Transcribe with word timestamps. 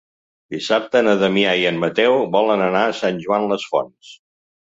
Dissabte 0.53 1.01
na 1.07 1.13
Damià 1.23 1.51
i 1.63 1.67
en 1.71 1.77
Mateu 1.83 2.17
volen 2.37 2.65
anar 2.69 2.83
a 2.87 2.97
Sant 3.03 3.21
Joan 3.27 3.47
les 3.53 3.69
Fonts. 3.75 4.17